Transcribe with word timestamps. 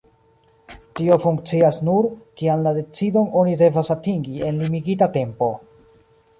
Tio 0.99 1.17
funkcias 1.25 1.77
nur, 1.89 2.07
kiam 2.41 2.65
la 2.69 2.75
decidon 2.79 3.29
oni 3.43 3.55
devas 3.63 3.95
atingi 3.99 4.43
en 4.51 4.61
limigita 4.67 5.13
tempo. 5.23 5.55